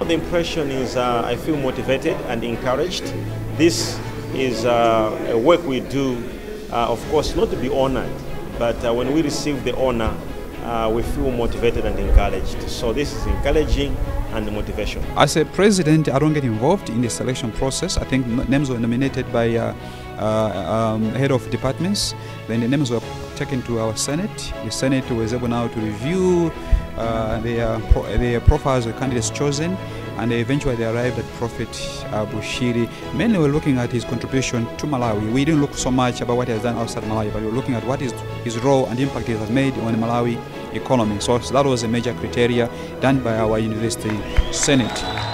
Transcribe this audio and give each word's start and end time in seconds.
The 0.00 0.12
impression 0.12 0.70
is 0.70 0.96
uh, 0.96 1.22
I 1.24 1.36
feel 1.36 1.56
motivated 1.56 2.16
and 2.26 2.42
encouraged. 2.42 3.04
This 3.56 3.98
is 4.34 4.64
uh, 4.66 5.30
a 5.30 5.38
work 5.38 5.64
we 5.64 5.80
do, 5.80 6.22
uh, 6.70 6.88
of 6.90 7.00
course, 7.10 7.34
not 7.36 7.48
to 7.50 7.56
be 7.56 7.68
honored, 7.70 8.10
but 8.58 8.84
uh, 8.84 8.92
when 8.92 9.14
we 9.14 9.22
receive 9.22 9.62
the 9.64 9.74
honor, 9.76 10.12
uh, 10.64 10.90
we 10.92 11.02
feel 11.02 11.30
motivated 11.30 11.86
and 11.86 11.98
encouraged. 11.98 12.68
So 12.68 12.92
this 12.92 13.14
is 13.14 13.24
encouraging 13.26 13.96
and 14.32 14.50
motivation. 14.52 15.02
As 15.16 15.36
a 15.36 15.44
president, 15.44 16.08
I 16.08 16.18
don't 16.18 16.34
get 16.34 16.44
involved 16.44 16.90
in 16.90 17.00
the 17.00 17.08
selection 17.08 17.52
process. 17.52 17.96
I 17.96 18.04
think 18.04 18.26
names 18.48 18.68
were 18.70 18.80
nominated 18.80 19.32
by 19.32 19.54
uh, 19.56 19.74
um, 20.18 21.10
head 21.14 21.30
of 21.30 21.48
departments. 21.50 22.14
Then 22.48 22.60
the 22.60 22.68
names 22.68 22.90
were 22.90 23.00
taken 23.36 23.62
to 23.62 23.78
our 23.78 23.96
Senate. 23.96 24.52
The 24.64 24.70
Senate 24.70 25.08
was 25.12 25.32
able 25.32 25.48
now 25.48 25.68
to 25.68 25.80
review 25.80 26.52
uh, 26.96 27.40
their, 27.40 27.78
their 28.18 28.40
profiles 28.40 28.86
of 28.86 28.96
candidates 28.98 29.30
chosen 29.30 29.76
and 30.18 30.32
eventually 30.32 30.76
they 30.76 30.84
arrived 30.84 31.18
at 31.18 31.24
Prophet 31.34 31.68
Bushiri. 31.68 32.88
Mainly 33.14 33.38
we're 33.38 33.48
looking 33.48 33.78
at 33.78 33.90
his 33.90 34.04
contribution 34.04 34.64
to 34.76 34.86
Malawi. 34.86 35.32
We 35.32 35.44
didn't 35.44 35.60
look 35.60 35.74
so 35.74 35.90
much 35.90 36.20
about 36.20 36.36
what 36.36 36.48
he 36.48 36.54
has 36.54 36.62
done 36.62 36.76
outside 36.76 37.02
Malawi, 37.04 37.32
but 37.32 37.42
we 37.42 37.48
we're 37.48 37.54
looking 37.54 37.74
at 37.74 37.84
what 37.84 38.00
is 38.00 38.12
his 38.44 38.58
role 38.60 38.86
and 38.86 39.00
impact 39.00 39.26
he 39.26 39.32
has 39.32 39.50
made 39.50 39.74
on 39.78 39.92
the 39.92 39.98
Malawi 39.98 40.38
economy. 40.74 41.18
So, 41.20 41.38
so 41.40 41.52
that 41.54 41.66
was 41.66 41.82
a 41.82 41.88
major 41.88 42.14
criteria 42.14 42.70
done 43.00 43.22
by 43.22 43.38
our 43.38 43.58
university 43.58 44.16
senate. 44.52 45.33